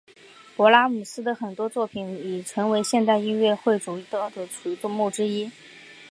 [0.57, 5.51] 勃拉姆斯的很多作品已成为现代音乐会的主要曲目之一。